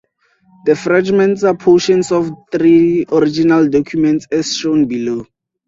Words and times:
The 0.65 0.75
fragments 0.75 1.43
are 1.43 1.55
portions 1.55 2.11
of 2.11 2.31
three 2.51 3.05
original 3.11 3.69
documents 3.69 4.25
as 4.31 4.51
shown 4.57 4.87
below. 4.87 5.27